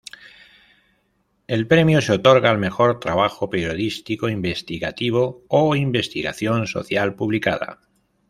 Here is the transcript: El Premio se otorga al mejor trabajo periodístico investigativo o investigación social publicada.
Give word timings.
El 1.45 1.67
Premio 1.67 2.01
se 2.01 2.13
otorga 2.13 2.49
al 2.49 2.57
mejor 2.57 2.99
trabajo 2.99 3.51
periodístico 3.51 4.29
investigativo 4.29 5.45
o 5.47 5.75
investigación 5.75 6.65
social 6.65 7.13
publicada. 7.13 7.79